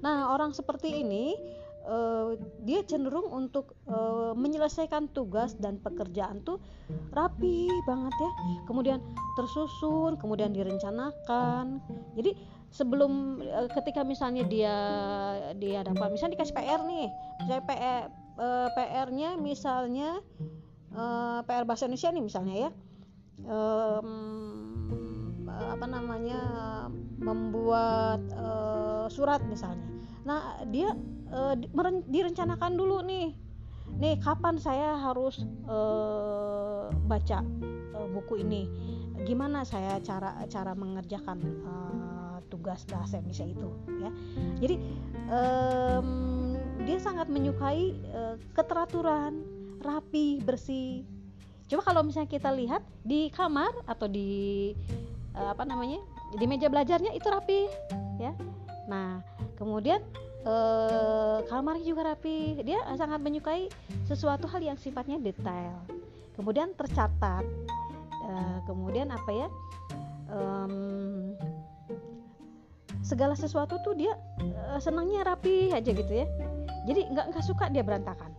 [0.00, 1.36] nah orang seperti ini
[1.86, 6.60] uh, dia cenderung untuk uh, menyelesaikan tugas dan pekerjaan tuh
[7.14, 8.30] rapi banget ya.
[8.68, 8.98] Kemudian
[9.38, 11.80] tersusun kemudian direncanakan.
[12.18, 12.36] Jadi
[12.74, 14.76] sebelum uh, ketika misalnya dia
[15.56, 17.06] dia dapat misalnya dikasih PR nih
[17.42, 18.04] misalnya PR
[18.38, 20.10] uh, PR-nya misalnya
[20.94, 22.70] uh, PR bahasa Indonesia nih misalnya ya.
[23.40, 24.99] Um,
[25.68, 26.40] apa namanya
[27.20, 29.84] membuat uh, surat misalnya.
[30.24, 30.96] Nah dia
[31.32, 31.54] uh,
[32.08, 33.36] direncanakan dulu nih.
[34.00, 37.42] Nih kapan saya harus uh, baca
[37.96, 38.70] uh, buku ini?
[39.28, 43.68] Gimana saya cara cara mengerjakan uh, tugas bahasa Indonesia itu
[44.00, 44.10] ya?
[44.62, 44.74] Jadi
[45.28, 46.08] um,
[46.86, 49.44] dia sangat menyukai uh, keteraturan
[49.84, 51.04] rapi bersih.
[51.70, 54.74] Coba kalau misalnya kita lihat di kamar atau di
[55.40, 55.98] uh, apa namanya
[56.36, 57.66] di meja belajarnya itu rapi
[58.20, 58.36] ya.
[58.86, 59.24] Nah
[59.56, 60.04] kemudian
[60.44, 62.60] uh, kamarnya juga rapi.
[62.62, 63.72] Dia sangat menyukai
[64.04, 65.80] sesuatu hal yang sifatnya detail.
[66.36, 67.44] Kemudian tercatat
[68.28, 69.48] uh, kemudian apa ya
[70.30, 71.34] um,
[73.00, 74.14] segala sesuatu tuh dia
[74.70, 76.28] uh, senangnya rapi aja gitu ya.
[76.84, 78.32] Jadi nggak nggak suka dia berantakan.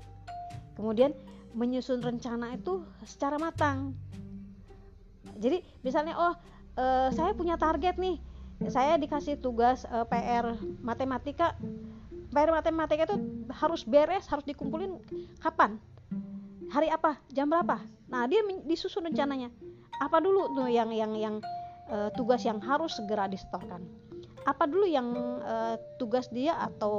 [0.77, 1.13] Kemudian
[1.51, 3.93] menyusun rencana itu secara matang.
[5.37, 6.33] Jadi misalnya oh
[6.77, 8.19] uh, saya punya target nih.
[8.69, 10.53] Saya dikasih tugas uh, eh, PR
[10.85, 11.57] matematika.
[12.29, 13.17] PR matematika itu
[13.49, 15.01] harus beres harus dikumpulin
[15.41, 15.81] kapan?
[16.69, 17.17] Hari apa?
[17.33, 17.81] Jam berapa?
[18.07, 19.49] Nah dia disusun rencananya.
[19.97, 21.35] Apa dulu tuh yang yang yang
[21.89, 23.81] uh, tugas yang harus segera disetorkan?
[24.45, 25.09] Apa dulu yang
[25.41, 26.93] uh, tugas dia atau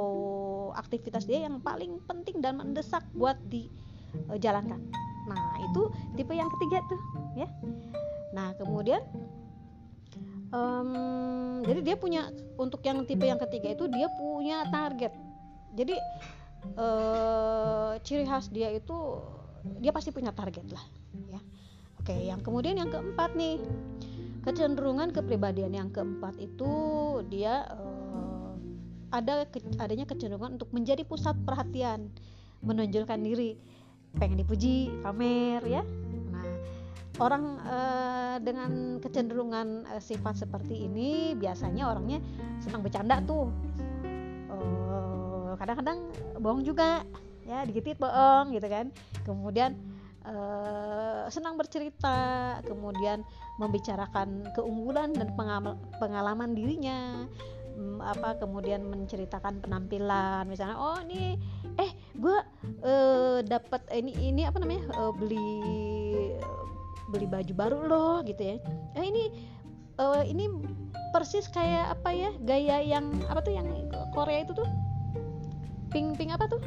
[0.75, 4.79] aktivitas dia yang paling penting dan mendesak buat dijalankan.
[4.79, 5.87] Uh, nah, itu
[6.19, 6.99] tipe yang ketiga tuh,
[7.39, 7.47] ya.
[8.33, 9.03] Nah, kemudian
[10.53, 15.11] um, jadi dia punya untuk yang tipe yang ketiga itu dia punya target.
[15.73, 15.97] Jadi
[16.77, 19.19] uh, ciri khas dia itu
[19.81, 20.85] dia pasti punya target lah,
[21.33, 21.41] ya.
[21.97, 23.57] Oke, yang kemudian yang keempat nih
[24.43, 26.71] kecenderungan kepribadian yang keempat itu
[27.31, 28.51] dia uh,
[29.15, 32.11] ada ke, adanya kecenderungan untuk menjadi pusat perhatian
[32.59, 33.55] menonjolkan diri
[34.19, 35.81] pengen dipuji pamer ya
[37.21, 42.23] orang uh, dengan kecenderungan uh, sifat seperti ini biasanya orangnya
[42.61, 43.53] senang bercanda tuh.
[45.53, 45.99] Kadang-kadang
[46.33, 47.05] uh, bohong juga.
[47.43, 48.89] Ya dikit bohong gitu kan.
[49.27, 49.75] Kemudian
[50.25, 53.21] uh, senang bercerita, kemudian
[53.59, 55.29] membicarakan keunggulan dan
[55.99, 57.27] pengalaman dirinya,
[57.77, 61.37] um, apa kemudian menceritakan penampilan, misalnya oh ini
[61.77, 62.37] eh gue
[62.85, 65.61] uh, dapat ini ini apa namanya uh, beli
[67.11, 68.55] beli baju baru loh gitu ya,
[68.95, 69.23] eh ini
[69.99, 70.49] uh, ini
[71.13, 73.67] persis kayak apa ya gaya yang apa tuh yang
[74.13, 74.69] Korea itu tuh?
[75.93, 76.61] Pink pink apa tuh?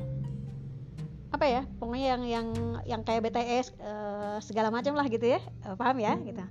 [1.34, 2.46] Apa ya pokoknya yang yang
[2.86, 5.42] yang kayak BTS uh, eh, segala macam lah gitu ya.
[5.66, 6.42] Uh, paham ya gitu.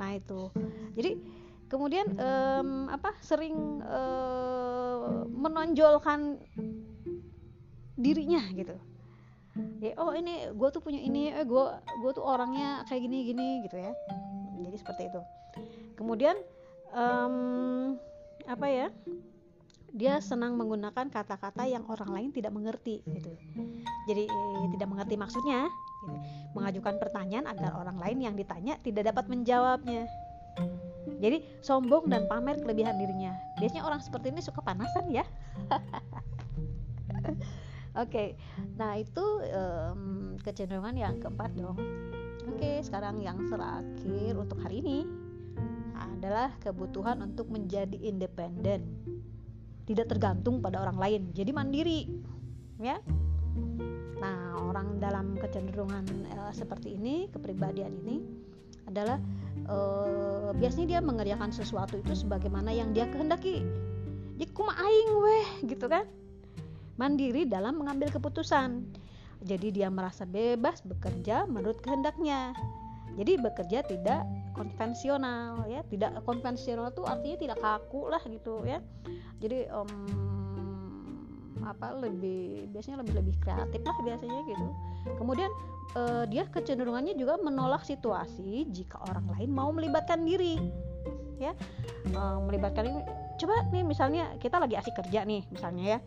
[0.00, 0.48] Nah itu.
[0.96, 1.20] Jadi
[1.68, 6.40] kemudian um, apa sering uh, menonjolkan
[7.94, 8.74] dirinya gitu
[9.78, 11.64] ya oh ini gue tuh punya ini eh gue
[12.02, 13.92] gue tuh orangnya kayak gini gini gitu ya.
[14.64, 15.20] Jadi seperti itu.
[15.94, 16.34] Kemudian
[16.90, 17.94] um,
[18.44, 18.88] apa ya
[19.94, 23.30] dia senang menggunakan kata-kata yang orang lain tidak mengerti gitu.
[24.10, 26.14] Jadi eh, tidak mengerti maksudnya gitu.
[26.58, 30.10] mengajukan pertanyaan agar orang lain yang ditanya tidak dapat menjawabnya.
[31.22, 33.38] Jadi sombong dan pamer kelebihan dirinya.
[33.62, 35.22] Biasanya orang seperti ini suka panasan ya
[37.94, 38.28] oke okay.
[38.74, 39.24] nah itu
[39.54, 41.78] um, kecenderungan yang keempat dong.
[42.44, 45.08] Oke okay, sekarang yang terakhir untuk hari ini
[45.96, 48.84] adalah kebutuhan untuk menjadi independen.
[49.88, 52.04] Tidak tergantung pada orang lain jadi mandiri
[52.80, 53.00] ya.
[54.20, 56.04] Nah orang dalam kecenderungan
[56.36, 58.20] uh, seperti ini kepribadian ini
[58.84, 59.16] adalah
[59.68, 63.64] uh, biasanya dia mengerjakan sesuatu itu sebagaimana yang dia kehendaki.
[64.36, 65.46] Jadi kuma aing weh?
[65.64, 66.04] Gitu kan
[66.96, 68.84] mandiri dalam mengambil keputusan.
[69.44, 72.56] Jadi dia merasa bebas bekerja menurut kehendaknya.
[73.14, 74.22] Jadi bekerja tidak
[74.56, 75.84] konvensional ya.
[75.86, 78.80] Tidak konvensional itu artinya tidak kaku lah gitu ya.
[79.38, 79.90] Jadi um,
[81.64, 84.66] apa lebih biasanya lebih lebih kreatif lah biasanya gitu.
[85.20, 85.50] Kemudian
[85.94, 90.58] uh, dia kecenderungannya juga menolak situasi jika orang lain mau melibatkan diri
[91.38, 91.52] ya.
[92.16, 93.00] Uh, melibatkan ini
[93.38, 96.00] coba nih misalnya kita lagi asik kerja nih misalnya ya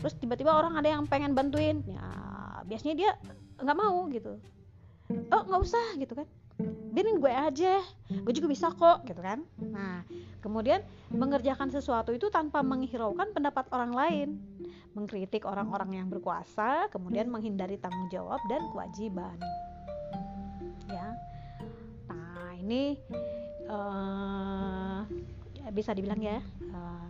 [0.00, 1.80] terus tiba-tiba orang ada yang pengen bantuin.
[1.86, 2.06] Ya
[2.66, 3.10] biasanya dia
[3.62, 4.36] nggak mau gitu.
[5.30, 6.26] Oh nggak usah gitu kan.
[6.96, 9.44] Biarin gue aja gue juga bisa kok gitu kan.
[9.60, 10.02] Nah
[10.42, 10.82] kemudian
[11.12, 14.28] mengerjakan sesuatu itu tanpa menghiraukan pendapat orang lain.
[14.96, 19.36] Mengkritik orang-orang yang berkuasa kemudian menghindari tanggung jawab dan kewajiban.
[20.88, 21.06] Ya.
[22.08, 22.96] Nah ini
[23.68, 25.04] uh,
[25.70, 26.40] bisa dibilang ya
[26.72, 27.05] uh,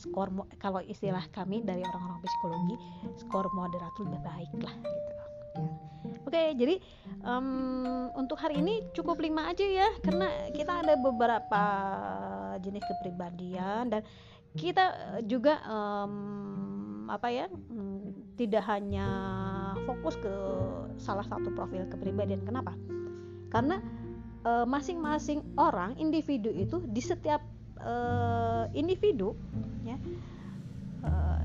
[0.00, 2.76] skor kalau istilah kami dari orang-orang psikologi
[3.20, 5.12] skor moderat lebih baik lah gitu
[6.30, 6.78] Oke, jadi
[7.26, 11.64] um, untuk hari ini cukup lima aja ya, karena kita ada beberapa
[12.62, 14.02] jenis kepribadian dan
[14.54, 19.08] kita juga um, apa ya, um, tidak hanya
[19.84, 20.34] fokus ke
[21.02, 22.46] salah satu profil kepribadian.
[22.46, 22.78] Kenapa?
[23.50, 23.82] Karena
[24.64, 27.44] masing-masing uh, orang individu itu di setiap
[27.84, 29.36] uh, individu
[29.84, 29.96] ya
[31.04, 31.40] uh,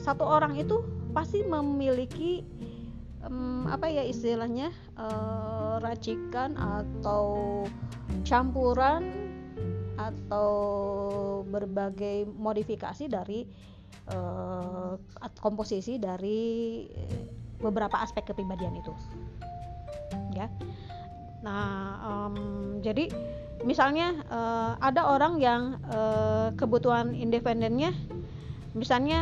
[0.00, 0.82] satu orang itu
[1.16, 2.44] pasti memiliki
[3.24, 7.64] um, apa ya istilahnya uh, racikan atau
[8.26, 9.10] campuran
[9.96, 10.50] atau
[11.48, 13.48] berbagai modifikasi dari
[14.12, 15.00] uh,
[15.40, 16.84] komposisi dari
[17.56, 18.92] beberapa aspek kepribadian itu
[20.36, 20.52] ya
[21.46, 22.34] nah um,
[22.82, 23.06] jadi
[23.62, 27.94] misalnya uh, ada orang yang uh, kebutuhan independennya
[28.74, 29.18] misalnya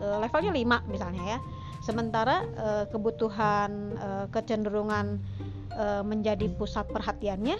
[0.00, 1.38] uh, levelnya 5 misalnya ya.
[1.84, 5.22] Sementara uh, kebutuhan uh, kecenderungan
[5.70, 7.58] uh, menjadi pusat perhatiannya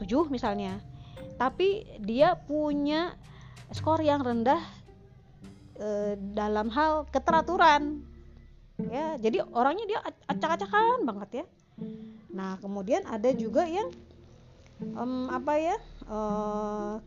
[0.00, 0.80] tujuh misalnya.
[1.40, 3.16] Tapi dia punya
[3.72, 4.60] skor yang rendah
[5.80, 8.04] uh, dalam hal keteraturan
[8.78, 11.46] ya jadi orangnya dia acak-acakan banget ya
[12.34, 13.90] nah kemudian ada juga yang
[14.98, 15.76] um, apa ya
[16.10, 16.98] uh,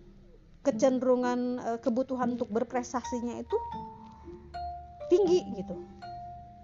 [0.63, 3.57] kecenderungan uh, kebutuhan untuk berprestasinya itu
[5.07, 5.75] tinggi gitu.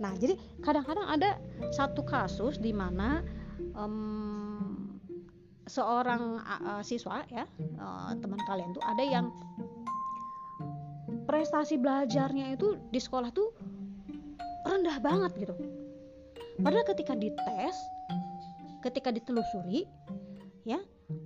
[0.04, 1.40] Nah, jadi kadang-kadang ada
[1.72, 3.24] satu kasus di mana
[3.72, 5.00] um,
[5.64, 7.48] seorang uh, siswa ya
[7.80, 9.32] uh, teman kalian tuh ada yang
[11.24, 13.56] prestasi belajarnya itu di sekolah tuh
[14.64, 15.56] rendah banget gitu.
[16.62, 17.78] Padahal ketika dites,
[18.86, 19.90] ketika ditelusuri,
[20.64, 20.80] ya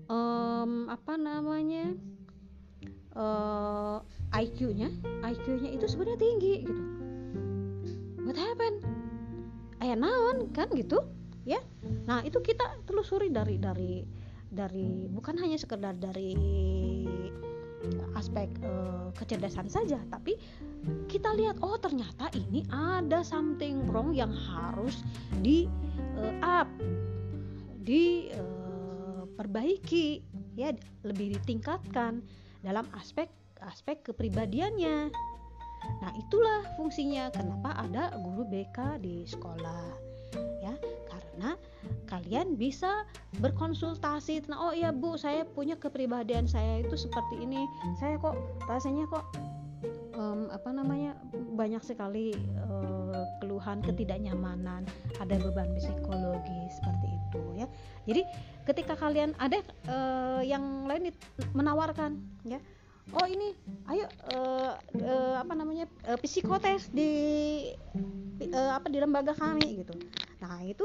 [0.10, 1.94] um, apa namanya
[3.14, 4.00] uh,
[4.34, 4.90] IQ-nya,
[5.26, 6.84] IQ-nya itu sebenarnya tinggi gitu.
[8.28, 8.84] What happened?
[9.80, 11.00] Ayah naon kan gitu
[11.48, 11.62] ya.
[12.10, 14.04] Nah itu kita telusuri dari dari
[14.48, 16.34] dari bukan hanya sekedar dari
[18.18, 20.36] aspek uh, kecerdasan saja tapi
[21.08, 25.04] kita lihat oh ternyata ini ada something wrong yang harus
[25.44, 25.68] di
[26.20, 26.70] uh, up
[27.84, 30.24] di uh, perbaiki
[30.56, 30.76] ya
[31.08, 32.24] lebih ditingkatkan
[32.64, 33.32] dalam aspek
[33.64, 35.12] aspek kepribadiannya
[36.02, 39.86] Nah, itulah fungsinya kenapa ada guru BK di sekolah.
[40.62, 40.74] Ya,
[41.08, 41.56] karena
[42.10, 43.08] kalian bisa
[43.40, 47.64] berkonsultasi tentang oh iya Bu, saya punya kepribadian saya itu seperti ini.
[47.98, 48.36] Saya kok
[48.68, 49.24] rasanya kok
[50.28, 54.84] um, apa namanya banyak sekali uh, keluhan ketidaknyamanan,
[55.18, 57.68] ada beban psikologi seperti itu ya.
[58.08, 58.22] Jadi
[58.68, 61.16] ketika kalian ada uh, yang lain
[61.56, 62.60] menawarkan ya
[63.16, 63.56] oh ini
[63.88, 64.04] ayo
[64.36, 67.12] uh, uh, apa namanya uh, psikotes di
[68.52, 69.96] uh, apa di lembaga kami gitu.
[70.44, 70.84] Nah itu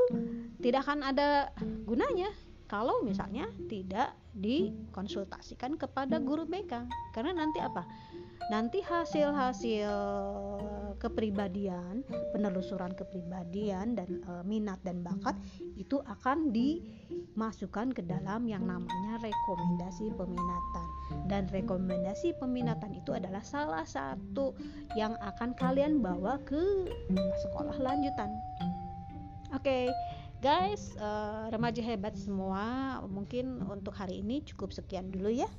[0.62, 1.50] tidak akan ada
[1.82, 2.30] gunanya
[2.70, 7.84] kalau misalnya tidak dikonsultasikan kepada guru BK karena nanti apa
[8.50, 9.92] nanti hasil-hasil
[11.02, 15.34] kepribadian, penelusuran kepribadian dan e, minat dan bakat
[15.74, 20.88] itu akan dimasukkan ke dalam yang namanya rekomendasi peminatan.
[21.26, 24.54] Dan rekomendasi peminatan itu adalah salah satu
[24.94, 26.86] yang akan kalian bawa ke
[27.42, 28.30] sekolah lanjutan.
[29.52, 29.84] Oke, okay,
[30.40, 32.98] guys, uh, remaja hebat semua.
[33.04, 35.50] Mungkin untuk hari ini cukup sekian dulu ya.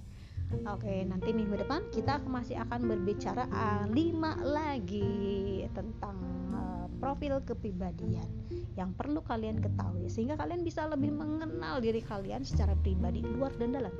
[0.63, 6.17] Oke, nanti minggu depan kita masih akan berbicara uh, lima lagi tentang
[6.53, 8.27] uh, profil kepribadian
[8.73, 13.75] yang perlu kalian ketahui sehingga kalian bisa lebih mengenal diri kalian secara pribadi luar dan
[13.75, 13.93] dalam.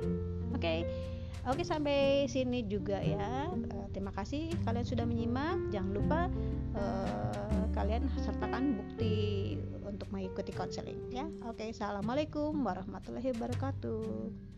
[0.54, 0.86] Oke.
[1.44, 3.52] Oke, sampai sini juga ya.
[3.52, 5.60] Uh, terima kasih kalian sudah menyimak.
[5.68, 6.20] Jangan lupa
[6.72, 9.14] uh, kalian sertakan bukti
[9.84, 11.28] untuk mengikuti konseling ya.
[11.44, 14.53] Oke, assalamualaikum warahmatullahi wabarakatuh.